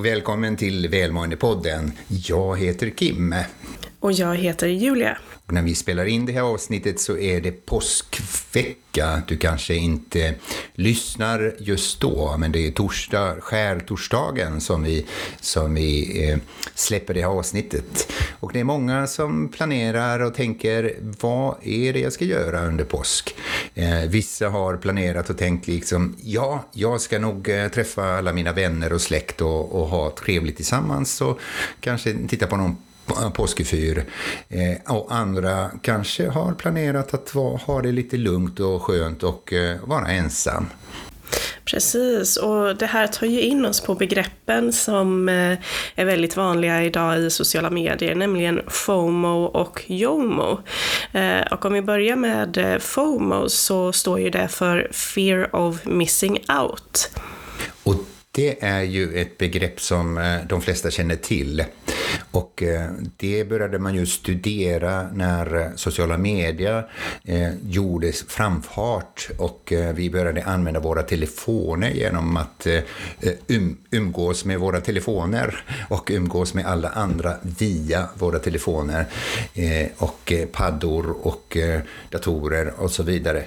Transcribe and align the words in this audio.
Och 0.00 0.06
välkommen 0.06 0.56
till 0.56 0.88
Välmåendepodden. 0.88 1.92
Jag 2.08 2.58
heter 2.58 2.90
Kim. 2.90 3.34
Och 4.00 4.12
jag 4.12 4.36
heter 4.36 4.66
Julia. 4.66 5.18
Och 5.46 5.52
när 5.52 5.62
vi 5.62 5.74
spelar 5.74 6.04
in 6.04 6.26
det 6.26 6.32
här 6.32 6.42
avsnittet 6.42 7.00
så 7.00 7.18
är 7.18 7.40
det 7.40 7.66
påskvecka. 7.66 9.22
Du 9.28 9.36
kanske 9.36 9.74
inte 9.74 10.34
lyssnar 10.74 11.54
just 11.58 12.00
då, 12.00 12.36
men 12.38 12.52
det 12.52 12.66
är 12.66 12.70
torsdag, 12.70 13.40
skärtorsdagen 13.40 14.60
som 14.60 14.82
vi, 14.82 15.06
som 15.40 15.74
vi 15.74 16.28
eh, 16.28 16.38
släpper 16.74 17.14
det 17.14 17.20
här 17.20 17.28
avsnittet. 17.28 18.12
Och 18.40 18.52
det 18.52 18.60
är 18.60 18.64
många 18.64 19.06
som 19.06 19.48
planerar 19.48 20.20
och 20.20 20.34
tänker, 20.34 20.96
vad 21.20 21.56
är 21.62 21.92
det 21.92 22.00
jag 22.00 22.12
ska 22.12 22.24
göra 22.24 22.66
under 22.66 22.84
påsk? 22.84 23.34
Eh, 23.74 24.00
vissa 24.08 24.48
har 24.48 24.76
planerat 24.76 25.30
och 25.30 25.38
tänkt 25.38 25.66
liksom, 25.66 26.16
ja, 26.22 26.64
jag 26.72 27.00
ska 27.00 27.18
nog 27.18 27.48
eh, 27.48 27.68
träffa 27.68 28.18
alla 28.18 28.32
mina 28.32 28.52
vänner 28.52 28.92
och 28.92 29.00
släkt 29.00 29.40
och, 29.40 29.80
och 29.80 29.86
ha 29.86 30.10
trevligt 30.10 30.56
tillsammans 30.56 31.20
och 31.20 31.40
kanske 31.80 32.16
titta 32.28 32.46
på 32.46 32.56
någon 32.56 32.76
påskefyr. 33.34 34.04
Eh, 34.48 34.94
och 34.94 35.14
andra 35.14 35.70
kanske 35.82 36.28
har 36.28 36.52
planerat 36.52 37.14
att 37.14 37.34
va, 37.34 37.60
ha 37.66 37.82
det 37.82 37.92
lite 37.92 38.16
lugnt 38.16 38.60
och 38.60 38.82
skönt 38.82 39.22
och 39.22 39.52
eh, 39.52 39.76
vara 39.84 40.08
ensam. 40.08 40.66
Precis, 41.64 42.36
och 42.36 42.76
det 42.76 42.86
här 42.86 43.06
tar 43.06 43.26
ju 43.26 43.40
in 43.40 43.66
oss 43.66 43.80
på 43.80 43.94
begreppen 43.94 44.72
som 44.72 45.28
eh, 45.28 45.58
är 45.94 46.04
väldigt 46.04 46.36
vanliga 46.36 46.82
idag 46.82 47.18
i 47.18 47.30
sociala 47.30 47.70
medier, 47.70 48.14
nämligen 48.14 48.60
FOMO 48.68 49.44
och 49.44 49.84
JOMO. 49.86 50.60
Eh, 51.12 51.52
och 51.52 51.64
om 51.64 51.72
vi 51.72 51.82
börjar 51.82 52.16
med 52.16 52.58
eh, 52.58 52.78
FOMO 52.78 53.48
så 53.48 53.92
står 53.92 54.20
ju 54.20 54.30
det 54.30 54.48
för 54.48 54.88
Fear 54.92 55.56
of 55.56 55.84
Missing 55.84 56.38
Out. 56.62 57.10
Och 57.82 57.94
det 58.32 58.64
är 58.64 58.82
ju 58.82 59.20
ett 59.20 59.38
begrepp 59.38 59.80
som 59.80 60.18
eh, 60.18 60.40
de 60.48 60.60
flesta 60.60 60.90
känner 60.90 61.16
till. 61.16 61.64
Och 62.30 62.62
eh, 62.62 62.90
det 63.16 63.48
började 63.48 63.78
man 63.78 63.94
ju 63.94 64.06
studera 64.06 65.08
när 65.12 65.60
eh, 65.60 65.66
sociala 65.76 66.18
medier 66.18 66.90
gjorde 67.68 68.12
framfart 68.12 69.28
och 69.38 69.72
vi 69.94 70.10
började 70.10 70.44
använda 70.44 70.80
våra 70.80 71.02
telefoner 71.02 71.90
genom 71.90 72.36
att 72.36 72.66
um, 73.48 73.78
umgås 73.90 74.44
med 74.44 74.60
våra 74.60 74.80
telefoner 74.80 75.64
och 75.88 76.10
umgås 76.10 76.54
med 76.54 76.66
alla 76.66 76.88
andra 76.88 77.36
via 77.42 78.08
våra 78.14 78.38
telefoner 78.38 79.06
och 79.96 80.32
paddor 80.52 81.16
och 81.22 81.56
datorer 82.10 82.72
och 82.76 82.90
så 82.90 83.02
vidare. 83.02 83.44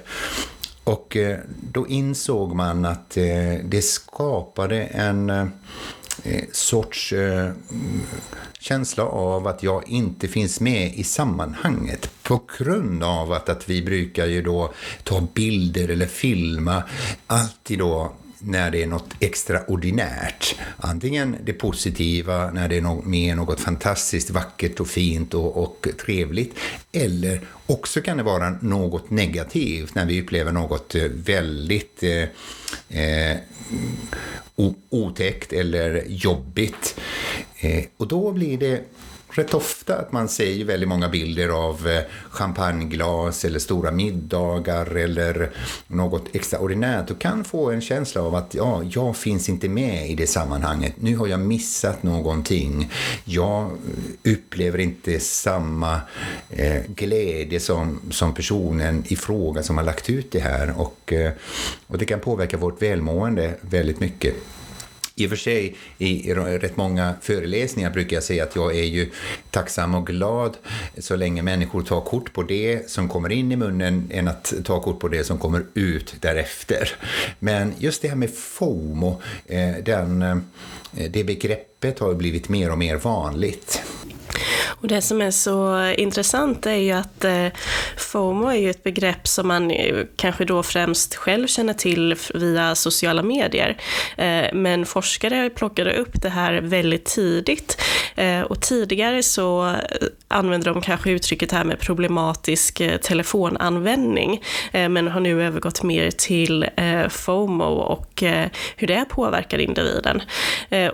Och 0.84 1.16
eh, 1.16 1.38
då 1.72 1.88
insåg 1.88 2.54
man 2.54 2.84
att 2.84 3.16
eh, 3.16 3.54
det 3.64 3.82
skapade 3.82 4.84
en 4.84 5.30
eh, 5.30 5.46
sorts 6.52 7.14
känsla 8.60 9.04
av 9.04 9.46
att 9.46 9.62
jag 9.62 9.88
inte 9.88 10.28
finns 10.28 10.60
med 10.60 10.94
i 10.94 11.04
sammanhanget. 11.04 12.10
På 12.22 12.42
grund 12.58 13.04
av 13.04 13.32
att, 13.32 13.48
att 13.48 13.68
vi 13.68 13.82
brukar 13.82 14.26
ju 14.26 14.42
då 14.42 14.72
ta 15.02 15.20
bilder 15.34 15.88
eller 15.88 16.06
filma 16.06 16.82
alltid 17.26 17.78
då 17.78 18.12
när 18.46 18.70
det 18.70 18.82
är 18.82 18.86
något 18.86 19.10
extraordinärt. 19.20 20.54
Antingen 20.76 21.36
det 21.44 21.52
positiva, 21.52 22.50
när 22.50 22.68
det 22.68 22.76
är 22.76 23.08
med 23.08 23.36
något 23.36 23.60
fantastiskt 23.60 24.30
vackert 24.30 24.80
och 24.80 24.88
fint 24.88 25.34
och, 25.34 25.56
och 25.56 25.88
trevligt. 26.04 26.54
Eller 26.92 27.40
också 27.66 28.00
kan 28.00 28.16
det 28.16 28.22
vara 28.22 28.50
något 28.60 29.10
negativt 29.10 29.94
när 29.94 30.06
vi 30.06 30.22
upplever 30.22 30.52
något 30.52 30.94
eh, 30.94 31.04
väldigt 31.04 32.02
eh, 32.02 32.22
eh, 33.00 33.36
otäckt 34.90 35.52
eller 35.52 36.04
jobbigt. 36.06 37.00
Eh, 37.60 37.84
och 37.96 38.08
då 38.08 38.32
blir 38.32 38.58
det 38.58 38.84
rätt 39.38 39.54
ofta 39.54 39.96
att 39.96 40.12
man 40.12 40.28
ser 40.28 40.64
väldigt 40.64 40.88
många 40.88 41.08
bilder 41.08 41.48
av 41.48 41.88
eh, 41.88 42.02
champagneglas 42.30 43.44
eller 43.44 43.58
stora 43.58 43.90
middagar 43.90 44.96
eller 44.96 45.50
något 45.86 46.24
extraordinärt 46.32 47.10
och 47.10 47.20
kan 47.20 47.44
få 47.44 47.70
en 47.70 47.80
känsla 47.80 48.22
av 48.22 48.34
att 48.34 48.54
ja, 48.54 48.82
jag 48.90 49.16
finns 49.16 49.48
inte 49.48 49.68
med 49.68 50.10
i 50.10 50.14
det 50.14 50.26
sammanhanget. 50.26 50.94
Nu 50.96 51.16
har 51.16 51.26
jag 51.26 51.40
missat 51.40 52.02
någonting. 52.02 52.90
Jag 53.24 53.62
eh, 53.64 54.32
upplever 54.32 54.78
inte 54.78 55.20
samma 55.20 56.00
eh, 56.50 56.82
glädje 56.88 57.60
som, 57.60 58.00
som 58.10 58.34
personen 58.34 59.04
i 59.08 59.16
fråga 59.16 59.62
som 59.62 59.76
har 59.76 59.84
lagt 59.84 60.10
ut 60.10 60.32
det 60.32 60.40
här 60.40 60.74
och, 60.76 61.12
eh, 61.12 61.32
och 61.86 61.98
det 61.98 62.04
kan 62.04 62.20
påverka 62.20 62.56
vårt 62.56 62.82
välmående 62.82 63.54
väldigt 63.60 64.00
mycket. 64.00 64.34
I 65.16 65.26
och 65.26 65.30
för 65.30 65.36
sig, 65.36 65.76
i 65.98 66.34
rätt 66.34 66.76
många 66.76 67.14
föreläsningar 67.20 67.90
brukar 67.90 68.16
jag 68.16 68.24
säga 68.24 68.44
att 68.44 68.56
jag 68.56 68.76
är 68.76 68.84
ju 68.84 69.10
tacksam 69.50 69.94
och 69.94 70.06
glad 70.06 70.56
så 70.98 71.16
länge 71.16 71.42
människor 71.42 71.82
tar 71.82 72.00
kort 72.00 72.32
på 72.32 72.42
det 72.42 72.90
som 72.90 73.08
kommer 73.08 73.32
in 73.32 73.52
i 73.52 73.56
munnen 73.56 74.10
än 74.10 74.28
att 74.28 74.54
ta 74.64 74.80
kort 74.80 75.00
på 75.00 75.08
det 75.08 75.24
som 75.24 75.38
kommer 75.38 75.64
ut 75.74 76.14
därefter. 76.20 76.88
Men 77.38 77.74
just 77.78 78.02
det 78.02 78.08
här 78.08 78.16
med 78.16 78.30
FOMO, 78.34 79.22
eh, 79.46 79.74
den, 79.84 80.22
eh, 80.22 80.36
det 81.10 81.24
begreppet 81.24 81.98
har 81.98 82.14
blivit 82.14 82.48
mer 82.48 82.70
och 82.70 82.78
mer 82.78 82.96
vanligt. 82.96 83.82
Och 84.84 84.88
det 84.88 85.02
som 85.02 85.20
är 85.20 85.30
så 85.30 85.88
intressant 85.98 86.66
är 86.66 86.74
ju 86.74 86.92
att 86.92 87.24
eh, 87.24 87.46
FOMO 87.96 88.48
är 88.48 88.56
ju 88.56 88.70
ett 88.70 88.82
begrepp 88.82 89.28
som 89.28 89.48
man 89.48 89.72
kanske 90.16 90.44
då 90.44 90.62
främst 90.62 91.14
själv 91.14 91.46
känner 91.46 91.72
till 91.72 92.16
via 92.34 92.74
sociala 92.74 93.22
medier. 93.22 93.76
Eh, 94.16 94.44
men 94.52 94.86
forskare 94.86 95.50
plockade 95.50 95.92
upp 95.96 96.22
det 96.22 96.28
här 96.28 96.60
väldigt 96.60 97.04
tidigt. 97.04 97.82
Eh, 98.16 98.40
och 98.40 98.60
tidigare 98.60 99.22
så 99.22 99.76
använde 100.28 100.70
de 100.70 100.82
kanske 100.82 101.10
uttrycket 101.10 101.52
här 101.52 101.64
med 101.64 101.78
problematisk 101.78 102.82
telefonanvändning, 103.02 104.42
men 104.72 105.08
har 105.08 105.20
nu 105.20 105.42
övergått 105.42 105.82
mer 105.82 106.10
till 106.10 106.66
FOMO 107.10 107.64
och 107.64 108.22
hur 108.76 108.86
det 108.86 109.04
påverkar 109.10 109.58
individen. 109.58 110.22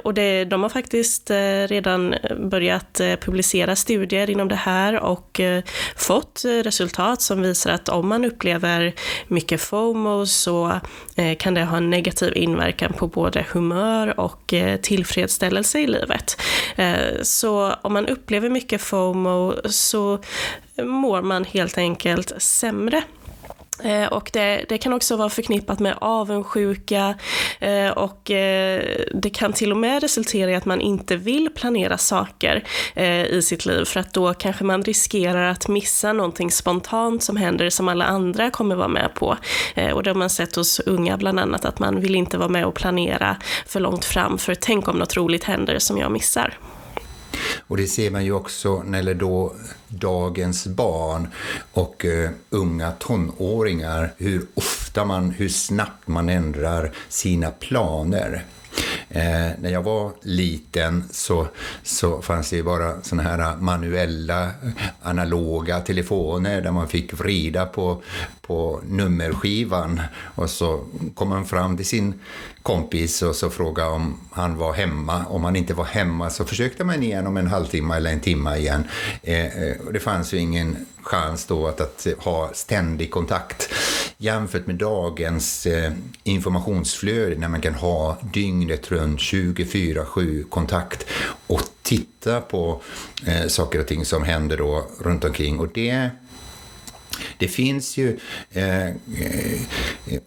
Och 0.03 0.15
det, 0.15 0.45
de 0.45 0.63
har 0.63 0.69
faktiskt 0.71 1.31
redan 1.69 2.15
börjat 2.39 3.01
publicera 3.21 3.77
studier 3.81 4.31
inom 4.31 4.49
det 4.49 4.55
här 4.55 5.01
och 5.01 5.41
eh, 5.41 5.63
fått 5.97 6.45
eh, 6.45 6.51
resultat 6.51 7.23
som 7.23 7.43
visar 7.43 7.71
att 7.71 7.89
om 7.89 8.09
man 8.09 8.25
upplever 8.25 8.95
mycket 9.29 9.61
FOMO 9.61 10.27
så 10.27 10.81
eh, 11.17 11.37
kan 11.37 11.55
det 11.55 11.65
ha 11.65 11.77
en 11.77 11.91
negativ 11.91 12.37
inverkan 12.37 12.93
på 12.93 13.07
både 13.07 13.47
humör 13.53 14.21
och 14.21 14.55
tillfredsställelse 14.83 15.81
i 15.81 15.87
livet. 15.87 16.37
Så 17.23 17.73
om 17.83 17.93
man 17.93 18.07
upplever 18.07 18.51
mycket 18.51 18.83
FOMO 18.83 19.55
så 19.65 20.19
mår 20.83 21.23
man 21.23 21.45
helt 21.45 21.79
enkelt 21.79 22.43
sämre. 22.43 23.03
Eh, 23.85 24.07
och 24.07 24.31
det, 24.33 24.65
det, 24.69 24.79
kan 24.79 24.93
också 24.93 25.17
vara 25.17 25.29
förknippat 25.29 25.79
med 25.79 25.95
avundsjuka 26.01 27.15
eh, 27.59 27.89
och 27.89 28.31
eh, 28.31 28.83
det 29.15 29.31
kan 29.31 29.53
till 29.53 29.71
och 29.71 29.77
med 29.77 30.03
resultera 30.03 30.51
i 30.51 30.55
att 30.55 30.65
man 30.65 30.81
inte 30.81 31.17
vill 31.17 31.51
planera 31.55 31.99
saker 31.99 32.65
eh, 32.95 33.25
i 33.25 33.43
sitt 33.43 33.67
liv 33.67 33.85
för 33.85 34.01
att 34.01 34.13
då 34.13 34.35
kanske 34.35 34.65
man 34.65 34.83
riskerar 34.83 35.51
att 35.51 35.69
missa 35.69 36.13
någonting 36.13 36.51
spontant 36.51 37.23
som 37.23 37.37
händer 37.37 37.71
som 37.71 37.89
alla 37.89 38.05
andra 38.05 38.51
kommer 38.51 38.77
vara 38.77 38.89
med 38.89 39.15
på. 39.15 39.37
Eh, 39.75 39.91
och 39.91 40.03
det 40.03 40.11
har 40.11 40.15
man 40.15 40.31
sett 40.31 40.57
hos 40.57 40.81
unga 40.81 41.17
bland 41.17 41.41
annat 41.41 41.65
att 41.65 41.79
man 41.79 42.01
vill 42.01 42.15
inte 42.15 42.39
vara 42.39 42.49
med 42.49 42.65
och 42.65 42.75
planera 42.75 43.37
för 43.67 43.81
långt 43.81 44.05
fram 44.05 44.39
för 44.39 44.55
tänk 44.55 44.89
om 44.89 44.99
något 44.99 45.17
roligt 45.17 45.45
händer 45.45 45.79
som 45.79 45.99
jag 45.99 46.13
missar. 46.13 46.59
Och 47.71 47.77
det 47.77 47.87
ser 47.87 48.11
man 48.11 48.25
ju 48.25 48.33
också 48.33 48.83
när 48.83 49.03
det 49.03 49.15
då 49.15 49.55
dagens 49.89 50.67
barn 50.67 51.29
och 51.73 52.05
uh, 52.05 52.31
unga 52.51 52.93
tonåringar, 52.93 54.15
hur 54.17 54.47
ofta 54.55 55.05
man, 55.05 55.31
hur 55.31 55.49
snabbt 55.49 56.09
man 56.09 56.29
ändrar 56.29 56.93
sina 57.09 57.51
planer. 57.51 58.45
Eh, 59.09 59.51
när 59.61 59.71
jag 59.71 59.83
var 59.83 60.13
liten 60.23 61.05
så, 61.11 61.47
så 61.83 62.23
fanns 62.23 62.51
det 62.51 62.57
ju 62.57 62.63
bara 62.63 63.03
såna 63.03 63.23
här 63.23 63.57
manuella, 63.57 64.51
analoga 65.03 65.81
telefoner 65.81 66.61
där 66.61 66.71
man 66.71 66.89
fick 66.89 67.13
vrida 67.13 67.67
på, 67.67 68.03
på 68.41 68.81
nummerskivan 68.89 70.01
och 70.35 70.51
så 70.51 70.85
kom 71.15 71.29
man 71.29 71.47
fram 71.47 71.77
till 71.77 71.87
sin 71.87 72.15
kompis 72.63 73.23
och 73.23 73.37
så 73.37 73.51
frågade 73.51 73.91
om 73.91 74.21
han 74.31 74.57
var 74.57 74.73
hemma. 74.73 75.25
Om 75.27 75.45
han 75.45 75.57
inte 75.57 75.75
var 75.75 75.85
hemma 75.85 76.31
så 76.31 76.45
försökte 76.45 76.85
man 76.85 77.03
igen 77.03 77.27
om 77.27 77.37
en 77.37 77.47
halvtimme 77.47 77.97
eller 77.97 78.13
en 78.13 78.21
timme 78.21 78.57
igen. 78.57 78.85
Eh, 79.23 79.47
eh, 79.47 79.77
och 79.87 79.93
det 79.93 80.01
fanns 80.01 80.35
ju 80.35 80.39
ingen 80.39 80.87
chans 81.03 81.47
då 81.47 81.67
att, 81.67 81.81
att 81.81 82.07
ha 82.19 82.51
ständig 82.55 83.11
kontakt 83.11 83.69
jämfört 84.17 84.67
med 84.67 84.77
dagens 84.77 85.67
eh, 85.67 85.93
informationsflöde 86.23 87.37
när 87.37 87.49
man 87.49 87.61
kan 87.61 87.75
ha 87.75 88.19
dygnet 88.33 88.93
runt 88.93 89.21
24-7 89.21 90.43
kontakt 90.49 91.07
och 91.47 91.63
titta 91.83 92.41
på 92.41 92.83
eh, 93.27 93.47
saker 93.47 93.81
och 93.81 93.87
ting 93.87 94.05
som 94.05 94.23
händer 94.23 94.57
då 94.57 94.87
runt 95.01 95.25
omkring 95.25 95.61
och 95.61 95.69
det 95.75 96.11
det 97.39 97.49
finns 97.49 97.97
ju 97.97 98.19
eh, 98.53 98.89
eh 98.89 98.95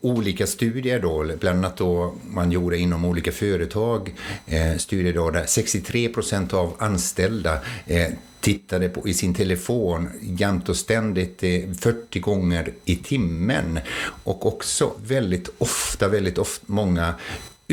olika 0.02 0.48
studier 0.48 1.00
då, 1.00 1.28
bland 1.40 1.58
annat 1.58 1.78
då 1.78 2.16
man 2.30 2.52
gjorde 2.52 2.78
inom 2.78 3.06
olika 3.06 3.32
företag, 3.32 4.14
eh, 4.48 4.78
studier 4.78 5.14
då 5.14 5.32
där 5.32 5.46
63 5.46 6.10
procent 6.10 6.54
av 6.54 6.76
anställda 6.80 7.60
eh, 7.88 8.08
tittade 8.44 8.90
på, 8.90 9.08
i 9.08 9.14
sin 9.14 9.34
telefon 9.34 10.10
jämt 10.22 10.70
och 10.70 10.76
ständigt 10.76 11.44
eh, 11.44 11.72
40 11.80 12.20
gånger 12.20 12.74
i 12.86 12.96
timmen. 12.96 13.80
Och 14.24 14.46
också 14.46 14.92
väldigt 15.06 15.50
ofta, 15.58 16.08
väldigt 16.08 16.38
ofta, 16.38 16.66
många 16.66 17.14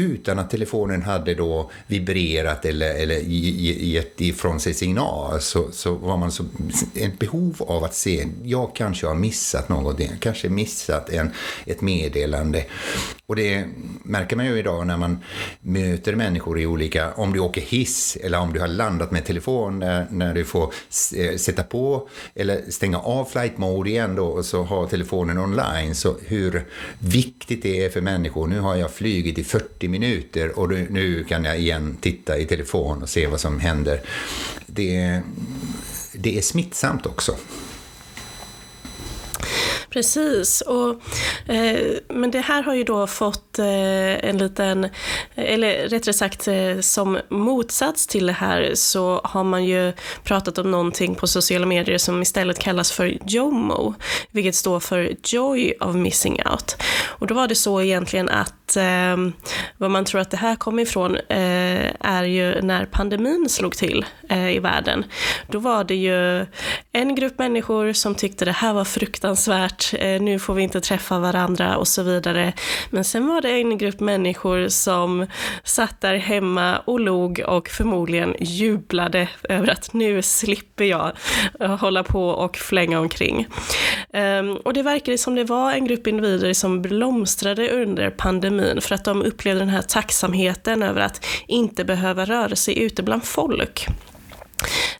utan 0.01 0.39
att 0.39 0.51
telefonen 0.51 1.03
hade 1.03 1.35
då 1.35 1.71
vibrerat 1.87 2.65
eller, 2.65 2.95
eller 2.95 3.19
gett 3.19 4.21
ifrån 4.21 4.61
sig 4.61 4.75
signal 4.75 5.41
så, 5.41 5.73
så 5.73 5.95
var 5.95 6.17
man 6.17 6.33
så 6.33 6.45
ett 6.95 7.19
behov 7.19 7.57
av 7.59 7.85
att 7.85 7.95
se, 7.95 8.27
jag 8.45 8.75
kanske 8.75 9.07
har 9.07 9.15
missat 9.15 9.69
någonting, 9.69 10.11
kanske 10.21 10.49
missat 10.49 11.11
en, 11.11 11.31
ett 11.67 11.81
meddelande. 11.81 12.65
Och 13.27 13.37
det 13.37 13.65
märker 14.03 14.37
man 14.37 14.47
ju 14.47 14.59
idag 14.59 14.87
när 14.87 14.97
man 14.97 15.19
möter 15.61 16.15
människor 16.15 16.61
i 16.61 16.67
olika, 16.67 17.13
om 17.13 17.33
du 17.33 17.41
åker 17.41 17.61
hiss 17.61 18.17
eller 18.21 18.41
om 18.41 18.53
du 18.53 18.61
har 18.61 18.69
landat 18.69 19.11
med 19.11 19.25
telefon 19.25 19.79
när, 19.79 20.07
när 20.11 20.35
du 20.35 20.45
får 20.45 20.75
eh, 21.17 21.37
sätta 21.37 21.63
på 21.63 22.09
eller 22.35 22.71
stänga 22.71 22.99
av 22.99 23.25
flight 23.25 23.59
mode 23.59 23.91
igen 23.91 24.15
då 24.15 24.27
och 24.27 24.45
så 24.45 24.63
ha 24.63 24.89
telefonen 24.89 25.39
online. 25.39 25.95
Så 25.95 26.17
hur 26.27 26.65
viktigt 26.99 27.63
det 27.63 27.85
är 27.85 27.91
för 27.91 28.01
människor. 28.01 28.47
Nu 28.47 28.61
har 28.61 28.77
jag 28.77 28.91
flugit 28.91 29.39
i 29.39 29.45
40 29.45 29.89
minuter 29.91 30.59
och 30.59 30.69
nu 30.69 31.25
kan 31.29 31.45
jag 31.45 31.59
igen 31.59 31.97
titta 32.01 32.39
i 32.39 32.45
telefon 32.45 33.03
och 33.03 33.09
se 33.09 33.27
vad 33.27 33.41
som 33.41 33.61
händer. 33.61 34.01
Det, 34.67 35.21
det 36.13 36.39
är 36.39 36.43
smittsamt 36.43 37.07
också. 37.07 37.37
Precis, 39.91 40.61
och, 40.61 40.91
eh, 41.53 41.97
men 42.09 42.31
det 42.31 42.41
här 42.41 42.63
har 42.63 42.75
ju 42.75 42.85
då 42.85 43.07
fått 43.07 43.59
eh, 43.59 44.25
en 44.29 44.39
liten, 44.39 44.89
eller 45.35 45.89
rättare 45.89 46.13
sagt 46.13 46.49
eh, 46.49 46.81
som 46.81 47.19
motsats 47.29 48.07
till 48.07 48.27
det 48.27 48.33
här 48.33 48.71
så 48.75 49.21
har 49.25 49.45
man 49.45 49.65
ju 49.65 49.93
pratat 50.25 50.59
om 50.59 50.71
någonting 50.71 51.15
på 51.15 51.27
sociala 51.27 51.67
medier 51.67 51.99
som 51.99 52.23
istället 52.23 52.59
kallas 52.59 52.93
för 52.93 53.19
JOMO, 53.27 53.95
vilket 54.31 54.55
står 54.55 54.81
för 54.81 55.17
Joy 55.25 55.73
of 55.81 55.95
Missing 55.95 56.43
Out. 56.51 56.77
Och 57.07 57.27
då 57.27 57.35
var 57.35 57.49
det 57.49 57.55
så 57.55 57.83
egentligen 57.83 58.29
att 58.29 58.77
eh, 58.77 59.17
vad 59.77 59.91
man 59.91 60.05
tror 60.05 60.21
att 60.21 60.31
det 60.31 60.37
här 60.37 60.57
kommer 60.57 60.83
ifrån 60.83 61.17
eh, 61.17 61.50
är 62.11 62.25
ju 62.25 62.63
när 62.63 62.87
pandemin 62.87 63.49
slog 63.49 63.77
till 63.77 64.05
eh, 64.29 64.51
i 64.51 64.59
världen. 64.59 65.05
Då 65.47 65.59
var 65.59 65.85
det 65.85 65.95
ju 65.95 66.47
en 66.93 67.15
grupp 67.15 67.39
människor 67.39 67.93
som 67.93 68.15
tyckte 68.15 68.45
det 68.45 68.53
här 68.53 68.73
var 68.73 68.85
fruktansvärt 68.85 69.95
Eh, 70.01 70.21
nu 70.21 70.39
får 70.39 70.55
vi 70.55 70.63
inte 70.63 70.81
träffa 70.81 71.19
varandra 71.19 71.77
och 71.77 71.89
så 71.89 72.03
vidare. 72.03 72.53
Men 72.91 73.05
sen 73.05 73.29
var 73.29 73.41
det 73.41 73.51
en 73.51 73.79
grupp 73.79 74.01
människor 74.01 74.69
som 74.69 75.27
satt 75.65 76.01
där 76.01 76.15
hemma 76.15 76.79
och 76.79 77.01
log 77.01 77.43
och 77.47 77.69
förmodligen 77.69 78.37
jublade 78.41 79.29
över 79.49 79.69
att 79.69 79.93
nu 79.93 80.23
slipper 80.23 80.85
jag 80.85 81.13
eh, 81.61 81.77
hålla 81.77 82.03
på 82.03 82.29
och 82.29 82.57
flänga 82.57 83.01
omkring. 83.01 83.47
Ehm, 84.13 84.57
och 84.57 84.73
det 84.73 84.83
verkade 84.83 85.19
som 85.19 85.35
det 85.35 85.45
var 85.45 85.73
en 85.73 85.87
grupp 85.87 86.07
individer 86.07 86.53
som 86.53 86.83
blomstrade 86.83 87.71
under 87.71 88.11
pandemin 88.11 88.81
för 88.81 88.95
att 88.95 89.05
de 89.05 89.23
upplevde 89.23 89.61
den 89.61 89.69
här 89.69 89.83
tacksamheten 89.83 90.83
över 90.83 91.01
att 91.01 91.27
inte 91.47 91.85
behöva 91.85 92.00
röra 92.05 92.57
sig 92.57 92.79
ute 92.79 93.03
bland 93.03 93.25
folk. 93.25 93.89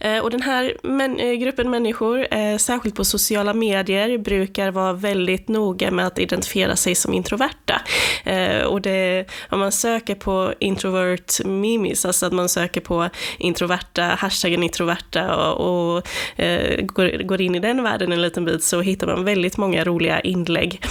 Eh, 0.01 0.19
och 0.19 0.31
den 0.31 0.43
här 0.43 0.77
eh, 1.19 1.33
gruppen 1.33 1.71
människor, 1.71 2.27
eh, 2.35 2.57
särskilt 2.57 2.95
på 2.95 3.05
sociala 3.05 3.55
medier, 3.55 4.19
brukar 4.19 4.71
vara 4.71 4.93
väldigt 4.93 5.49
noga 5.49 5.91
med 5.91 6.07
att 6.07 6.19
identifiera 6.19 6.77
sig 6.77 6.95
som 6.95 7.15
introverta. 7.15 7.83
Eh, 8.25 8.63
och 8.63 8.81
det, 8.81 9.25
om 9.49 9.59
man 9.59 9.73
söker 9.73 10.15
på 10.15 10.55
introvert 10.59 11.45
memes, 11.45 12.05
alltså 12.05 12.27
att 12.27 12.33
man 12.33 12.49
söker 12.49 12.81
på 12.81 13.09
introverta, 13.39 14.03
hashtaggen 14.03 14.63
introverta 14.63 15.37
och, 15.37 15.97
och 15.97 16.09
eh, 16.41 16.85
går, 16.85 17.23
går 17.23 17.41
in 17.41 17.55
i 17.55 17.61
den 17.61 17.83
världen 17.83 18.13
en 18.13 18.23
liten 18.23 18.45
bit 18.45 18.65
så 18.65 18.81
hittar 18.81 19.07
man 19.07 19.25
väldigt 19.25 19.57
många 19.57 19.85
roliga 19.85 20.21
inlägg 20.21 20.83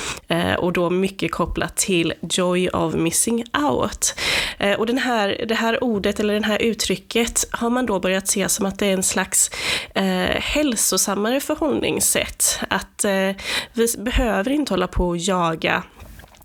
och 0.57 0.73
då 0.73 0.89
mycket 0.89 1.31
kopplat 1.31 1.77
till 1.77 2.13
joy 2.21 2.69
of 2.69 2.93
missing 2.93 3.43
out. 3.69 4.15
Eh, 4.59 4.79
och 4.79 4.85
den 4.85 4.97
här, 4.97 5.45
det 5.47 5.55
här 5.55 5.83
ordet 5.83 6.19
eller 6.19 6.39
det 6.39 6.45
här 6.45 6.61
uttrycket 6.61 7.45
har 7.51 7.69
man 7.69 7.85
då 7.85 7.99
börjat 7.99 8.27
se 8.27 8.49
som 8.49 8.65
att 8.65 8.79
det 8.79 8.85
är 8.85 8.93
en 8.93 9.03
slags 9.03 9.51
eh, 9.95 10.41
hälsosammare 10.41 11.39
förhållningssätt. 11.39 12.59
Att 12.69 13.05
eh, 13.05 13.31
vi 13.73 13.87
behöver 13.97 14.51
inte 14.51 14.73
hålla 14.73 14.87
på 14.87 15.07
och 15.07 15.17
jaga 15.17 15.83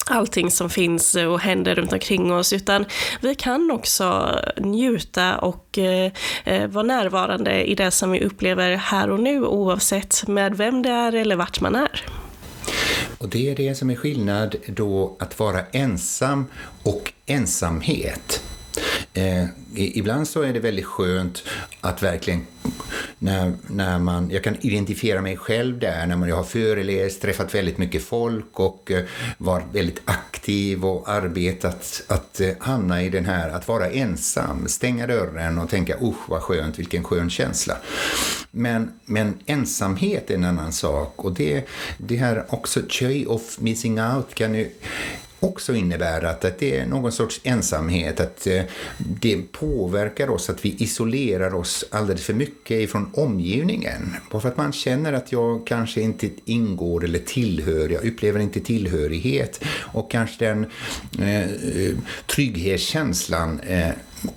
allting 0.07 0.51
som 0.51 0.71
finns 0.71 1.15
och 1.15 1.41
händer 1.41 1.75
runt 1.75 1.93
omkring 1.93 2.33
oss, 2.33 2.53
utan 2.53 2.85
vi 3.21 3.35
kan 3.35 3.71
också 3.71 4.39
njuta 4.57 5.39
och 5.39 5.79
eh, 5.79 6.13
eh 6.45 6.67
vara 6.67 6.85
närvarande 6.85 7.65
i 7.65 7.75
det 7.75 7.91
som 7.91 8.11
vi 8.11 8.25
upplever 8.25 8.77
här 8.77 9.11
och 9.11 9.21
nu, 9.21 9.45
oavsett 9.45 10.29
med 10.29 10.57
vem 10.57 10.83
det 10.83 10.91
är 10.91 11.13
eller 11.13 11.37
vart 11.37 11.61
man 11.61 11.75
är. 11.75 12.24
Och 13.19 13.29
det 13.29 13.51
är 13.51 13.57
det 13.57 13.75
som 13.75 13.91
är 13.91 13.95
skillnad 13.95 14.57
då 14.67 15.17
att 15.19 15.39
vara 15.39 15.61
ensam 15.73 16.47
och 16.83 17.13
ensamhet. 17.27 18.43
Eh, 19.15 19.45
ibland 19.75 20.29
så 20.29 20.43
är 20.43 20.53
det 20.53 20.61
väldigt 20.61 20.85
skönt 20.85 21.43
att 21.81 22.03
verkligen 22.03 22.47
när, 23.19 23.53
när 23.67 23.99
man, 23.99 24.31
jag 24.31 24.45
kan 24.45 24.57
identifiera 24.61 25.21
mig 25.21 25.37
själv 25.37 25.79
där 25.79 26.07
när 26.07 26.17
man, 26.17 26.29
jag 26.29 26.37
har 26.37 26.45
föreläst, 26.45 27.23
träffat 27.23 27.55
väldigt 27.55 27.79
mycket 27.79 28.05
folk 28.05 28.61
och 28.61 28.91
eh, 28.91 29.05
varit 29.39 29.67
väldigt 29.73 30.01
aktiv 30.05 30.34
och 30.85 31.09
arbetat 31.09 32.03
att 32.09 32.41
eh, 32.41 32.51
hamna 32.59 33.03
i 33.03 33.11
den 33.11 33.25
här, 33.25 33.51
att 33.51 33.69
vara 33.69 33.91
ensam, 33.91 34.69
stänga 34.69 35.07
dörren 35.07 35.59
och 35.59 35.71
tänka 35.71 35.97
usch 36.03 36.29
vad 36.29 36.43
skönt, 36.43 36.79
vilken 36.79 37.05
skön 37.05 37.31
känsla. 37.31 37.77
Men, 38.51 38.93
men 39.05 39.39
ensamhet 39.47 40.31
är 40.31 40.35
en 40.35 40.45
annan 40.45 40.73
sak 40.73 41.25
och 41.25 41.33
det, 41.33 41.65
det 41.99 42.17
här 42.17 42.45
också 42.49 42.81
joy 42.89 43.27
of 43.27 43.61
missing 43.61 44.01
out 44.01 44.35
kan 44.35 44.55
ju 44.55 44.71
också 45.41 45.75
innebär 45.75 46.25
att, 46.25 46.45
att 46.45 46.59
det 46.59 46.79
är 46.79 46.87
någon 46.87 47.13
sorts 47.13 47.41
ensamhet, 47.45 48.21
att 48.21 48.47
eh, 48.47 48.63
det 48.99 49.53
påverkar 49.53 50.31
oss, 50.31 50.51
att 50.51 50.65
vi 50.65 50.77
isolerar 50.79 51.55
oss 51.55 51.85
alldeles 51.91 52.25
för 52.25 52.35
mycket 52.35 52.81
ifrån 52.81 53.11
omgivningen. 53.15 54.17
Bara 54.31 54.41
för 54.41 54.49
att 54.49 54.57
man 54.57 54.73
känner 54.73 55.13
att 55.13 55.33
jag 55.33 55.67
kanske 55.67 56.01
inte 56.01 56.31
ingår 56.45 57.05
eller 57.05 57.19
tillhör, 57.19 57.89
jag 57.89 58.05
upplever 58.05 58.41
inte 58.41 58.61
tillhörighet 58.61 59.65
och 59.93 60.11
kanske 60.11 60.45
den 60.45 60.67
eh, 61.19 61.41
eh 61.41 61.95
trygghetskänslan 62.27 63.61
eh, 63.61 63.91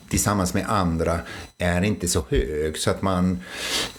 tillsammans 0.10 0.54
med 0.54 0.66
andra 0.68 1.20
är 1.58 1.82
inte 1.82 2.08
så 2.08 2.26
hög 2.30 2.78
så 2.78 2.92
att 2.92 3.02
man 3.02 3.40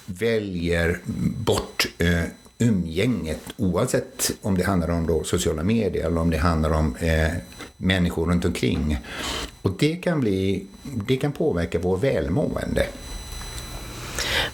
väljer 0.06 1.00
bort 1.44 1.88
eh, 1.98 2.22
umgänget 2.58 3.40
oavsett 3.56 4.30
om 4.42 4.58
det 4.58 4.64
handlar 4.64 4.90
om 4.90 5.06
då 5.06 5.24
sociala 5.24 5.62
medier 5.62 6.06
eller 6.06 6.20
om 6.20 6.30
det 6.30 6.38
handlar 6.38 6.70
om 6.70 6.96
eh, 6.96 7.32
människor 7.76 8.26
runt 8.26 8.44
omkring. 8.44 8.98
Och 9.62 9.70
det 9.78 9.96
kan, 9.96 10.20
bli, 10.20 10.66
det 10.82 11.16
kan 11.16 11.32
påverka 11.32 11.78
vår 11.78 11.96
välmående. 11.96 12.86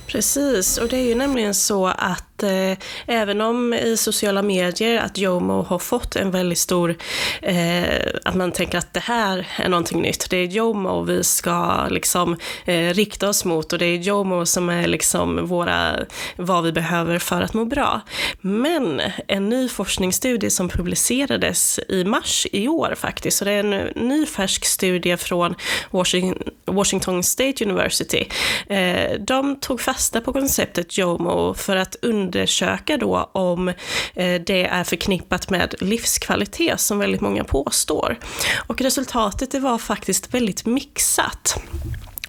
Precis, 0.06 0.78
och 0.78 0.88
det 0.88 0.96
är 0.96 1.08
ju 1.08 1.14
nämligen 1.14 1.54
så 1.54 1.87
att 1.87 2.33
eh, 2.44 2.76
även 3.06 3.40
om 3.40 3.74
i 3.74 3.96
sociala 3.96 4.42
medier 4.42 5.00
att 5.00 5.18
Jomo 5.18 5.62
har 5.62 5.78
fått 5.78 6.16
en 6.16 6.30
väldigt 6.30 6.58
stor, 6.58 6.96
eh, 7.42 7.84
att 8.24 8.34
man 8.34 8.52
tänker 8.52 8.78
att 8.78 8.92
det 8.92 9.00
här 9.00 9.46
är 9.58 9.68
någonting 9.68 10.02
nytt. 10.02 10.30
Det 10.30 10.36
är 10.36 10.46
Jomo 10.46 11.02
vi 11.02 11.24
ska 11.24 11.86
liksom 11.90 12.36
eh, 12.64 12.94
rikta 12.94 13.28
oss 13.28 13.44
mot 13.44 13.72
och 13.72 13.78
det 13.78 13.86
är 13.86 13.96
Jomo 13.96 14.46
som 14.46 14.68
är 14.68 14.86
liksom 14.86 15.46
våra, 15.46 15.96
vad 16.36 16.64
vi 16.64 16.72
behöver 16.72 17.18
för 17.18 17.42
att 17.42 17.54
må 17.54 17.64
bra. 17.64 18.00
Men 18.40 19.02
en 19.28 19.48
ny 19.48 19.68
forskningsstudie 19.68 20.50
som 20.50 20.68
publicerades 20.68 21.80
i 21.88 22.04
mars 22.04 22.46
i 22.52 22.68
år 22.68 22.94
faktiskt, 22.96 23.38
så 23.38 23.44
det 23.44 23.52
är 23.52 23.64
en 23.64 23.92
ny 23.94 24.26
färsk 24.26 24.64
studie 24.64 25.16
från 25.16 25.54
Washington 26.64 27.22
State 27.22 27.64
University. 27.64 28.24
Eh, 28.66 29.20
de 29.20 29.60
tog 29.60 29.80
fasta 29.80 30.20
på 30.20 30.32
konceptet 30.32 30.98
Jomo 30.98 31.54
för 31.54 31.76
att 31.76 31.96
undersöka 32.34 32.96
då 32.96 33.30
om 33.32 33.68
eh, 33.68 34.40
det 34.46 34.66
är 34.66 34.84
förknippat 34.84 35.50
med 35.50 35.74
livskvalitet 35.80 36.80
som 36.80 36.98
väldigt 36.98 37.20
många 37.20 37.44
påstår. 37.44 38.18
Och 38.66 38.80
resultatet 38.80 39.50
det 39.50 39.60
var 39.60 39.78
faktiskt 39.78 40.34
väldigt 40.34 40.66
mixat. 40.66 41.62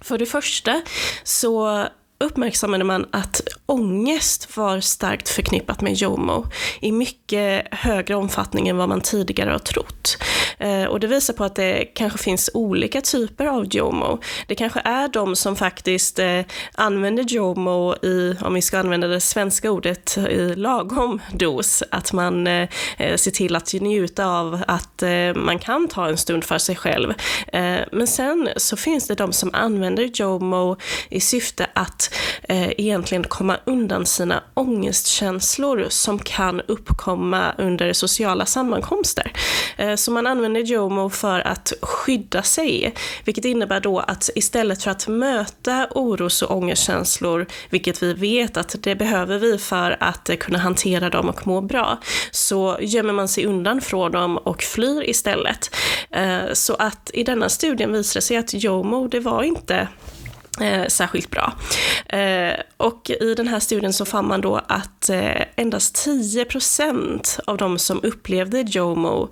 För 0.02 0.18
det 0.18 0.26
första 0.26 0.82
så 1.24 1.86
uppmärksammade 2.20 2.84
man 2.84 3.06
att 3.12 3.42
ångest 3.66 4.58
var 4.58 4.80
starkt 4.80 5.30
förknippat 5.30 5.82
med 5.82 5.94
JOMO 5.94 6.46
i 6.82 6.92
mycket 6.92 7.68
högre 7.72 8.16
omfattning 8.16 8.68
än 8.68 8.78
vad 8.78 8.90
man 8.90 9.02
tidigare 9.02 9.50
har 9.50 9.60
trott. 9.60 10.18
Eh, 10.58 10.84
och 10.84 11.00
det 11.00 11.08
visar 11.08 11.34
på 11.34 11.44
att 11.44 11.56
det 11.56 11.86
kanske 11.86 12.18
finns 12.18 12.50
olika 12.54 13.02
typer 13.02 13.46
av 13.46 13.76
JOMO. 13.76 14.20
Det 14.48 14.56
kanske 14.56 14.80
är 14.80 15.08
de 15.08 15.36
som 15.36 15.56
faktiskt 15.56 16.20
eh, 16.20 16.42
använder 16.76 17.24
JOMO 17.24 17.96
i, 17.96 18.36
om 18.42 18.54
vi 18.54 18.62
ska 18.62 18.80
använda 18.80 19.08
det 19.08 19.22
svenska 19.22 19.72
ordet, 19.72 20.18
i 20.18 20.56
lagom 20.56 21.22
dos. 21.34 21.84
Att 21.92 22.14
man 22.14 22.48
eh, 22.48 22.70
ser 23.16 23.32
till 23.32 23.56
att 23.56 23.74
njuta 23.74 24.26
av 24.26 24.64
att 24.68 25.04
man 25.36 25.60
kan 25.60 25.88
ta 25.88 26.08
en 26.08 26.18
stund 26.18 26.44
för 26.44 26.58
sig 26.58 26.76
själv. 26.76 27.14
Men 27.92 28.08
sen 28.08 28.50
så 28.58 28.78
finns 28.78 29.08
det 29.08 29.16
de 29.16 29.34
som 29.34 29.50
använder 29.54 30.10
JOMO 30.14 30.78
i 31.10 31.20
syfte 31.20 31.68
att 31.74 32.16
egentligen 32.48 33.24
komma 33.24 33.55
undan 33.66 34.06
sina 34.06 34.44
ångestkänslor 34.54 35.86
som 35.90 36.20
kan 36.20 36.62
uppkomma 36.62 37.54
under 37.58 37.94
sociala 37.94 38.46
sammankomster. 38.46 39.32
Eh, 39.78 39.96
så 39.96 40.12
man 40.12 40.28
använder 40.28 40.62
JOMO 40.62 41.10
för 41.10 41.40
att 41.40 41.74
skydda 41.82 42.44
sig, 42.44 42.94
vilket 43.26 43.46
innebär 43.46 43.80
då 43.80 44.00
att 44.00 44.30
istället 44.36 44.84
för 44.84 44.92
att 44.92 45.08
möta 45.08 45.88
oros 45.92 46.42
och 46.42 46.58
ångestkänslor, 46.58 47.46
vilket 47.70 48.04
vi 48.04 48.14
vet 48.14 48.58
att 48.58 48.76
det 48.80 48.96
behöver 48.96 49.38
vi 49.38 49.58
för 49.58 49.98
att 50.00 50.30
kunna 50.40 50.60
hantera 50.60 51.10
dem 51.10 51.30
och 51.30 51.48
må 51.48 51.62
bra, 51.62 52.00
så 52.32 52.78
gömmer 52.82 53.14
man 53.14 53.28
sig 53.28 53.46
undan 53.46 53.82
från 53.82 54.12
dem 54.12 54.38
och 54.38 54.64
flyr 54.64 55.10
istället. 55.10 55.76
Eh, 56.12 56.54
så 56.54 56.76
att 56.76 57.12
i 57.14 57.24
denna 57.24 57.50
studien 57.50 57.92
visar 57.92 58.18
det 58.18 58.22
sig 58.22 58.38
att 58.38 58.54
JOMO, 58.54 59.08
det 59.08 59.20
var 59.20 59.44
inte 59.44 59.88
Eh, 60.62 60.88
särskilt 60.88 61.30
bra. 61.32 61.54
Eh, 62.06 62.54
och 62.78 63.10
i 63.10 63.34
den 63.34 63.48
här 63.48 63.60
studien 63.60 63.94
så 63.94 64.06
fann 64.06 64.28
man 64.28 64.42
då 64.42 64.62
att 64.68 65.10
eh, 65.10 65.42
endast 65.56 66.08
10% 66.08 67.40
av 67.48 67.58
de 67.58 67.80
som 67.80 68.00
upplevde 68.04 68.62
JOMO, 68.62 69.30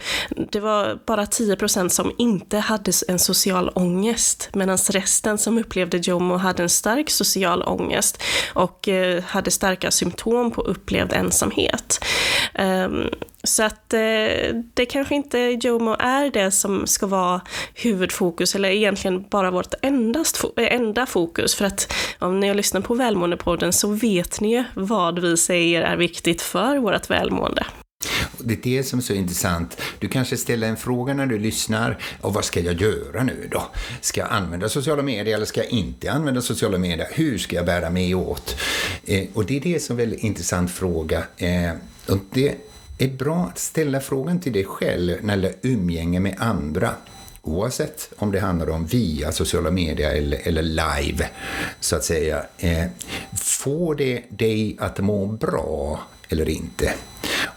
det 0.52 0.60
var 0.60 1.00
bara 1.06 1.26
10% 1.26 1.90
som 1.90 2.12
inte 2.18 2.58
hade 2.58 2.92
en 3.08 3.20
social 3.20 3.72
ångest, 3.76 4.50
medan 4.54 4.78
resten 4.78 5.38
som 5.38 5.58
upplevde 5.58 5.98
JOMO 5.98 6.38
hade 6.38 6.64
en 6.64 6.70
stark 6.70 7.10
social 7.10 7.64
ångest 7.64 8.24
och 8.54 8.88
eh, 8.88 9.24
hade 9.24 9.52
starka 9.52 9.92
symptom 9.92 10.52
på 10.52 10.62
upplevd 10.62 11.14
ensamhet. 11.14 12.06
Ehm, 12.54 13.10
så 13.48 13.64
att 13.64 13.94
eh, 13.94 14.00
det 14.74 14.86
kanske 14.90 15.16
inte 15.16 15.38
Jomo 15.40 15.96
är 16.00 16.32
det 16.32 16.52
som 16.52 16.88
ska 16.88 17.08
vara 17.08 17.42
huvudfokus, 17.74 18.56
eller 18.56 18.70
egentligen 18.70 19.26
bara 19.30 19.52
vårt 19.52 19.74
endast, 19.82 20.38
fo 20.38 20.52
eh, 20.58 20.76
enda 20.76 21.06
fokus. 21.06 21.56
För 21.56 21.66
att 21.66 21.94
om 22.20 22.40
ni 22.40 22.48
har 22.48 22.56
lyssnat 22.56 22.84
på 22.84 22.94
Välmåendepodden 22.94 23.74
så 23.74 23.88
vet 23.88 24.42
ni 24.42 24.52
ju 24.52 24.64
vad 24.74 25.20
vi 25.20 25.38
säger 25.38 25.82
är 25.82 25.98
viktigt 25.98 26.42
för 26.42 26.78
vårt 26.78 27.10
välmående. 27.10 27.66
Det 28.38 28.54
är 28.54 28.78
det 28.78 28.84
som 28.84 29.00
är 29.00 29.04
så 29.04 29.14
intressant. 29.14 29.82
Du 30.00 30.08
kanske 30.08 30.38
ställer 30.38 30.68
en 30.68 30.78
fråga 30.78 31.14
när 31.14 31.26
du 31.26 31.40
lyssnar. 31.40 31.98
Och 32.22 32.34
vad 32.34 32.46
ska 32.46 32.60
jag 32.60 32.82
göra 32.82 33.24
nu 33.24 33.48
då? 33.52 33.64
Ska 34.02 34.22
jag 34.22 34.32
använda 34.32 34.70
sociala 34.70 35.04
medier 35.04 35.36
eller 35.36 35.46
ska 35.46 35.64
jag 35.64 35.70
inte 35.70 36.12
använda 36.12 36.42
sociala 36.42 36.78
medier? 36.78 37.08
Hur 37.12 37.38
ska 37.38 37.56
jag 37.56 37.66
bära 37.66 37.90
mig 37.90 38.16
åt? 38.16 38.56
Eh, 39.06 39.28
och 39.34 39.46
det 39.46 39.58
är 39.58 39.62
det 39.62 39.80
som 39.80 39.98
är 39.98 40.04
en 40.04 40.10
väldigt 40.10 40.24
intressant 40.24 40.72
fråga. 40.72 41.24
Eh, 41.38 41.72
och 42.08 42.20
det 42.34 42.56
är 42.98 43.08
bra 43.08 43.50
att 43.52 43.60
ställa 43.60 44.00
frågan 44.00 44.40
till 44.40 44.54
dig 44.54 44.64
själv 44.64 45.18
när 45.22 45.38
det 45.38 45.54
umgänge 45.62 46.20
med 46.20 46.36
andra. 46.40 46.96
Oavsett 47.42 48.14
om 48.18 48.32
det 48.32 48.40
handlar 48.40 48.70
om 48.70 48.86
via 48.86 49.32
sociala 49.32 49.72
medier 49.72 50.16
eller, 50.16 50.40
eller 50.44 50.62
live, 50.62 51.30
så 51.80 51.96
att 51.96 52.04
säga. 52.04 52.46
Eh, 52.58 52.86
får 53.36 53.96
det 53.96 54.24
dig 54.30 54.78
att 54.80 55.00
må 55.00 55.26
bra 55.26 56.00
eller 56.30 56.50
inte? 56.50 56.94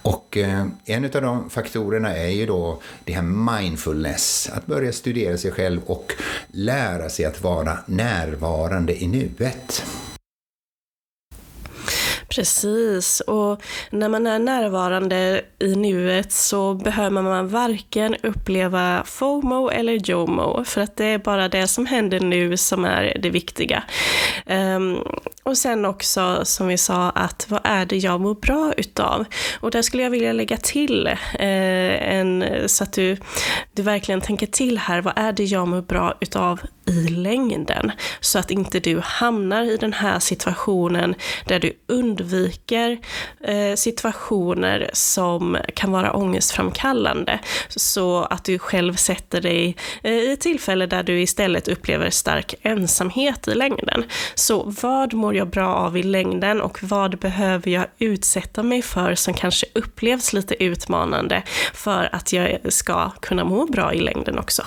Och 0.03 0.37
eh, 0.37 0.67
en 0.85 1.05
av 1.05 1.23
de 1.23 1.51
faktorerna 1.51 2.17
är 2.17 2.29
ju 2.29 2.47
då 2.47 2.83
det 3.05 3.13
här 3.13 3.23
mindfulness, 3.23 4.51
att 4.53 4.67
börja 4.67 4.93
studera 4.93 5.39
sig 5.39 5.53
själv 5.53 5.81
och 5.87 6.13
lära 6.49 7.09
sig 7.09 7.25
att 7.25 7.43
vara 7.43 7.79
närvarande 7.87 9.03
i 9.03 9.07
nuet. 9.07 9.85
Precis, 12.37 13.21
och 13.21 13.63
när 13.91 14.09
man 14.09 14.27
är 14.27 14.39
närvarande 14.39 15.43
i 15.59 15.75
nuet 15.77 16.33
så 16.33 16.75
behöver 16.75 17.23
man 17.23 17.49
varken 17.49 18.17
uppleva 18.23 19.03
FOMO 19.05 19.71
eller 19.71 19.93
JOMO, 19.93 20.65
för 20.65 20.81
att 20.81 20.97
det 20.97 21.05
är 21.05 21.19
bara 21.19 21.49
det 21.49 21.67
som 21.67 21.87
händer 21.87 22.21
nu 22.21 22.57
som 22.57 22.85
är 22.85 23.19
det 23.23 23.31
viktiga. 23.31 23.83
Um, 24.47 24.99
och 25.43 25.59
sen 25.59 25.85
också, 25.85 26.41
som 26.45 26.67
vi 26.67 26.79
sa, 26.79 27.11
att 27.11 27.47
vad 27.49 27.61
är 27.65 27.87
det 27.87 27.97
jag 27.97 28.21
mår 28.21 28.35
bra 28.35 28.73
utav? 28.77 29.25
Och 29.61 29.71
där 29.71 29.83
skulle 29.83 30.03
jag 30.03 30.11
vilja 30.11 30.33
lägga 30.33 30.57
till, 30.57 31.07
eh, 31.07 32.15
en, 32.15 32.45
så 32.67 32.85
att 32.85 32.93
du, 32.93 33.17
du 33.73 33.83
verkligen 33.83 34.21
tänker 34.21 34.47
till 34.47 34.79
här, 34.79 35.01
vad 35.01 35.15
är 35.17 35.33
det 35.33 35.45
jag 35.45 35.69
mår 35.69 35.83
bra 35.83 36.15
utav 36.21 36.61
i 36.87 37.09
längden. 37.09 37.93
Så 38.21 38.39
att 38.39 38.51
inte 38.51 38.81
du 38.81 39.01
hamnar 39.01 39.63
i 39.65 39.77
den 39.77 39.93
här 39.93 40.19
situationen 40.19 41.15
där 41.47 41.61
du 41.61 41.73
undviker 41.87 42.99
eh, 43.41 43.75
situationer 43.75 44.91
som 44.93 45.59
kan 45.75 45.93
vara 45.93 46.13
ångestframkallande. 46.13 47.39
Så 47.69 48.23
att 48.23 48.45
du 48.45 48.59
själv 48.59 48.95
sätter 48.95 49.41
dig 49.41 49.77
eh, 50.03 50.13
i 50.13 50.37
tillfälle 50.41 50.87
där 50.87 51.03
du 51.03 51.21
istället 51.21 51.69
upplever 51.69 52.11
stark 52.11 52.55
ensamhet 52.63 53.49
i 53.49 53.55
längden. 53.55 54.05
Så 54.35 54.75
vad 54.83 55.15
mår 55.15 55.35
jag 55.35 55.49
bra 55.49 55.75
av 55.75 55.97
i 55.97 56.03
längden 56.03 56.61
och 56.61 56.83
vad 56.83 57.19
behöver 57.19 57.71
jag 57.71 57.87
utsätta 57.99 58.63
mig 58.63 58.83
för 58.83 59.15
som 59.15 59.35
kanske 59.35 59.67
upplevs 59.73 60.33
lite 60.33 60.65
utmanande 60.65 61.43
för 61.75 62.09
att 62.13 62.33
jag 62.33 62.59
ska 62.69 63.11
kunna 63.11 63.45
må 63.45 63.67
bra 63.67 63.95
i 63.95 64.01
längden 64.01 64.39
också. 64.39 64.63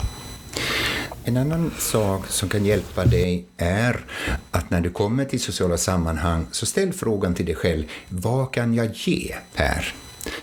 En 1.29 1.37
annan 1.37 1.71
sak 1.77 2.27
som 2.27 2.49
kan 2.49 2.65
hjälpa 2.65 3.05
dig 3.05 3.45
är 3.57 4.05
att 4.51 4.69
när 4.69 4.81
du 4.81 4.89
kommer 4.89 5.25
till 5.25 5.41
sociala 5.41 5.77
sammanhang 5.77 6.47
så 6.51 6.65
ställ 6.65 6.93
frågan 6.93 7.35
till 7.35 7.45
dig 7.45 7.55
själv, 7.55 7.83
vad 8.09 8.53
kan 8.53 8.73
jag 8.73 8.89
ge 8.93 9.35
här? 9.53 9.93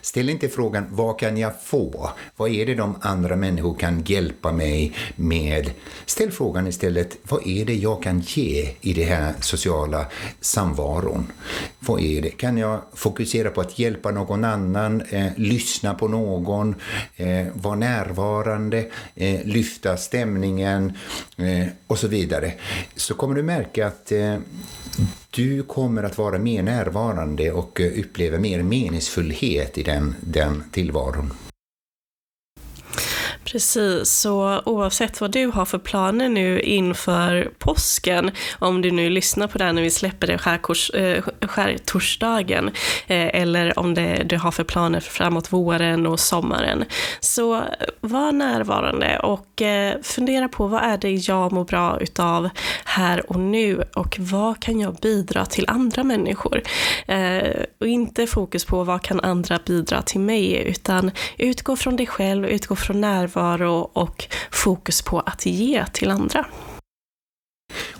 Ställ 0.01 0.29
inte 0.29 0.49
frågan 0.49 0.87
vad 0.91 1.19
kan 1.19 1.37
jag 1.37 1.63
få? 1.63 2.11
Vad 2.37 2.51
är 2.51 2.67
det 2.67 2.75
de 2.75 2.97
andra 3.01 3.37
människor 3.37 3.75
kan 3.75 4.03
hjälpa 4.05 4.53
mig 4.53 4.93
med? 5.17 5.71
Ställ 6.07 6.31
frågan 6.31 6.67
istället 6.67 7.17
vad 7.23 7.47
är 7.47 7.65
det 7.65 7.75
jag 7.75 8.03
kan 8.03 8.21
ge 8.21 8.71
i 8.81 8.93
den 8.93 9.09
här 9.09 9.35
sociala 9.41 10.07
samvaron? 10.41 11.33
Vad 11.79 12.01
är 12.01 12.23
det? 12.23 12.31
Kan 12.31 12.59
jag 12.59 12.81
fokusera 12.95 13.51
på 13.51 13.61
att 13.61 13.79
hjälpa 13.79 14.11
någon 14.11 14.45
annan, 14.45 15.01
eh, 15.01 15.27
lyssna 15.37 15.95
på 15.95 16.09
någon, 16.09 16.75
eh, 17.17 17.47
vara 17.53 17.75
närvarande, 17.75 18.87
eh, 19.15 19.41
lyfta 19.45 19.97
stämningen 19.97 20.93
eh, 21.37 21.67
och 21.87 21.99
så 21.99 22.09
vidare. 22.09 22.53
Så 22.97 23.15
kommer 23.15 23.35
du 23.35 23.43
märka 23.43 23.87
att 23.87 24.13
eh, 24.13 24.37
du 25.31 25.63
kommer 25.63 26.03
att 26.03 26.19
vara 26.19 26.39
mer 26.39 26.63
närvarande 26.63 27.53
och 27.53 27.81
eh, 27.81 28.01
uppleva 28.01 28.39
mer 28.39 28.63
meningsfullhet 28.63 29.79
i 29.79 29.83
den, 29.83 30.15
den 30.21 30.65
tillvaron. 30.73 31.33
Precis, 33.53 34.11
så 34.11 34.63
oavsett 34.65 35.21
vad 35.21 35.31
du 35.31 35.47
har 35.47 35.65
för 35.65 35.79
planer 35.79 36.29
nu 36.29 36.61
inför 36.61 37.51
påsken, 37.59 38.31
om 38.59 38.83
du 38.83 38.91
nu 38.91 39.11
lyssnar 39.11 39.47
på 39.47 39.59
det 39.59 39.65
här 39.65 39.73
när 39.73 39.83
vi 39.83 39.91
släpper 39.91 40.27
det 40.27 40.39
skärkors, 40.39 40.91
äh, 40.91 41.03
eh, 41.03 41.25
skärtorsdagen, 41.41 42.71
äh, 43.07 43.17
eh, 43.17 43.43
eller 43.43 43.79
om 43.79 43.95
det, 43.95 44.23
du 44.25 44.37
har 44.37 44.51
för 44.51 44.65
planer 44.65 45.01
framåt 45.01 45.53
våren 45.53 46.07
och 46.07 46.21
sommaren, 46.21 46.85
så 47.21 47.55
eh, 47.55 47.63
var 48.01 48.33
närvarande 48.33 49.19
och 49.19 49.63
äh, 49.63 49.95
fundera 50.03 50.49
på 50.49 50.67
vad 50.67 50.83
är 50.83 50.99
det 50.99 51.11
jag 51.29 51.53
mår 51.53 51.65
bra 51.65 52.01
utav 52.01 52.49
här 52.85 53.31
och 53.31 53.41
nu 53.41 53.83
och 53.95 54.17
vad 54.19 54.61
kan 54.61 54.81
jag 54.81 54.95
bidra 54.95 55.47
till 55.47 55.65
andra 55.69 56.05
människor? 56.05 56.63
och 57.81 57.87
inte 57.87 58.27
fokus 58.27 58.65
på 58.65 58.85
vad 58.85 59.03
kan 59.03 59.21
andra 59.21 59.59
bidra 59.67 60.03
till 60.03 60.21
mig, 60.21 60.63
utan 60.67 61.11
utgå 61.39 61.77
från 61.77 61.97
dig 61.97 62.07
själv, 62.07 62.47
utgå 62.47 62.77
från 62.77 63.01
närvaro 63.01 63.36
närvaro 63.37 63.91
och 63.93 64.25
fokus 64.51 65.03
på 65.03 65.21
att 65.21 65.47
ge 65.47 65.87
till 65.93 66.11
andra. 66.11 66.47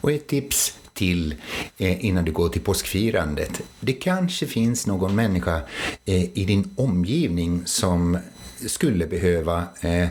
Och 0.01 0.13
ett 0.13 0.27
tips 0.27 0.79
till 0.95 1.35
eh, 1.79 2.05
innan 2.05 2.25
du 2.25 2.33
går 2.33 2.49
till 2.49 2.61
påskfirandet. 2.61 3.63
Det 3.81 3.93
kanske 3.93 4.47
finns 4.47 4.87
någon 4.87 5.15
människa 5.15 5.61
eh, 6.05 6.39
i 6.39 6.45
din 6.45 6.71
omgivning 6.77 7.63
som 7.67 8.19
skulle 8.67 9.07
behöva 9.07 9.65
eh, 9.81 10.03
eh, 10.03 10.09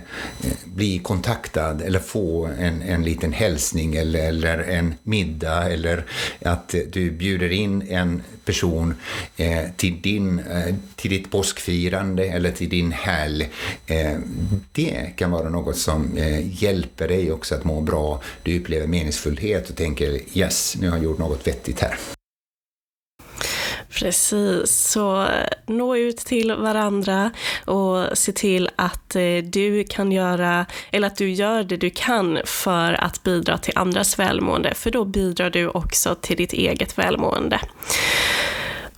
bli 0.65 0.99
kontaktad 0.99 1.81
eller 1.81 1.99
få 1.99 2.45
en, 2.45 2.81
en 2.81 3.03
liten 3.03 3.33
hälsning 3.33 3.95
eller, 3.95 4.27
eller 4.27 4.57
en 4.57 4.93
middag 5.03 5.71
eller 5.71 6.05
att 6.41 6.75
du 6.91 7.11
bjuder 7.11 7.51
in 7.51 7.81
en 7.81 8.21
person 8.45 8.95
eh, 9.37 9.63
till, 9.75 10.01
din, 10.01 10.39
eh, 10.39 10.75
till 10.95 11.11
ditt 11.11 11.31
påskfirande 11.31 12.25
eller 12.25 12.51
till 12.51 12.69
din 12.69 12.91
helg. 12.91 13.49
Eh, 13.87 14.17
det 14.71 15.11
kan 15.15 15.31
vara 15.31 15.49
något 15.49 15.77
som 15.77 16.17
eh, 16.17 16.63
hjälper 16.63 17.07
dig 17.07 17.31
också 17.31 17.55
att 17.55 17.63
må 17.63 17.81
bra. 17.81 18.21
Du 18.43 18.59
upplever 18.59 18.87
meningsfullhet 18.87 19.69
och 19.69 19.75
tänker 19.75 20.37
yes, 20.37 20.77
nu 20.79 20.89
har 20.89 20.97
jag 20.97 21.03
gjort 21.03 21.19
något 21.19 21.47
vettigt 21.47 21.79
här. 21.79 21.97
Precis, 23.95 24.71
så 24.71 25.21
eh, 25.21 25.47
nå 25.67 25.95
ut 25.95 26.17
till 26.17 26.55
varandra 26.55 27.31
och 27.65 28.17
se 28.17 28.31
till 28.31 28.69
att 28.75 29.15
eh, 29.15 29.37
du 29.43 29.83
kan 29.83 30.11
göra, 30.11 30.65
eller 30.91 31.07
att 31.07 31.17
du 31.17 31.31
gör 31.31 31.63
det 31.63 31.77
du 31.77 31.89
kan 31.89 32.39
för 32.45 32.93
att 32.93 33.23
bidra 33.23 33.57
till 33.57 33.73
andras 33.75 34.19
välmående, 34.19 34.73
för 34.73 34.91
då 34.91 35.05
bidrar 35.05 35.49
du 35.49 35.67
också 35.67 36.15
till 36.15 36.37
ditt 36.37 36.53
eget 36.53 36.97
välmående. 36.97 37.59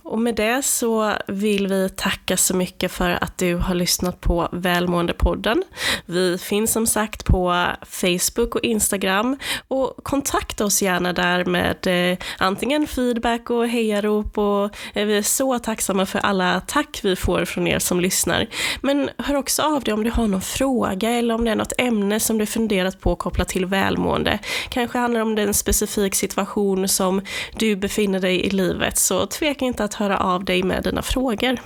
Och 0.08 0.18
med 0.18 0.34
det 0.34 0.62
så 0.62 1.12
vill 1.26 1.66
vi 1.66 1.88
tacka 1.88 2.36
så 2.36 2.56
mycket 2.56 2.92
för 2.92 3.10
att 3.10 3.38
du 3.38 3.54
har 3.54 3.74
lyssnat 3.74 4.20
på 4.20 4.48
Välmåendepodden. 4.52 5.64
Vi 6.06 6.38
finns 6.38 6.72
som 6.72 6.86
sagt 6.86 7.24
på 7.24 7.66
Facebook 7.86 8.54
och 8.54 8.64
Instagram 8.64 9.36
och 9.68 9.96
kontakta 10.02 10.64
oss 10.64 10.82
gärna 10.82 11.12
där 11.12 11.44
med 11.44 11.86
eh, 11.86 12.18
antingen 12.38 12.86
feedback 12.86 13.50
och 13.50 13.68
hejarop 13.68 14.38
och 14.38 14.64
eh, 14.94 15.06
vi 15.06 15.18
är 15.18 15.22
så 15.22 15.58
tacksamma 15.58 16.06
för 16.06 16.18
alla 16.18 16.60
tack 16.66 17.00
vi 17.02 17.16
får 17.16 17.44
från 17.44 17.66
er 17.66 17.78
som 17.78 18.00
lyssnar. 18.00 18.46
Men 18.80 19.10
hör 19.18 19.34
också 19.34 19.62
av 19.62 19.84
dig 19.84 19.94
om 19.94 20.04
du 20.04 20.10
har 20.10 20.26
någon 20.26 20.40
fråga 20.40 21.10
eller 21.10 21.34
om 21.34 21.44
det 21.44 21.50
är 21.50 21.56
något 21.56 21.72
ämne 21.78 22.20
som 22.20 22.38
du 22.38 22.46
funderat 22.46 23.00
på 23.00 23.16
kopplat 23.16 23.48
till 23.48 23.66
välmående. 23.66 24.38
Kanske 24.68 24.98
handlar 24.98 25.20
det 25.20 25.26
om 25.26 25.38
en 25.38 25.54
specifik 25.54 26.14
situation 26.14 26.88
som 26.88 27.20
du 27.58 27.76
befinner 27.76 28.20
dig 28.20 28.46
i 28.46 28.50
livet, 28.50 28.98
så 28.98 29.26
tveka 29.26 29.64
inte 29.64 29.84
att 29.84 29.97
höra 29.98 30.18
av 30.18 30.44
dig 30.44 30.62
med 30.62 30.82
dina 30.82 31.02
frågor. 31.02 31.58